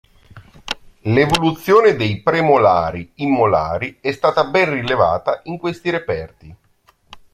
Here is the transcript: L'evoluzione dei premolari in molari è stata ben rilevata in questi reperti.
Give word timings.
L'evoluzione 1.01 1.95
dei 1.95 2.23
premolari 2.23 3.11
in 3.17 3.29
molari 3.29 3.99
è 4.01 4.11
stata 4.11 4.45
ben 4.45 4.73
rilevata 4.73 5.41
in 5.43 5.59
questi 5.59 5.91
reperti. 5.91 6.55